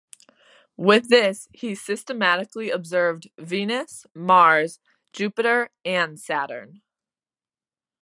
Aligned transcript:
With 0.77 1.09
this 1.09 1.47
he 1.53 1.75
systematically 1.75 2.71
observed 2.71 3.29
Venus, 3.37 4.07
Mars, 4.15 4.79
Jupiter 5.13 5.69
and 5.85 6.19
Saturn. 6.19 6.81